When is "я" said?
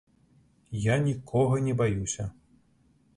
0.85-0.95